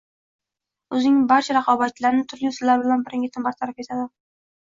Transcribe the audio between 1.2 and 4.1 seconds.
barcha raqobatchilarini turli usullar bilan birin-ketin bartaraf etadi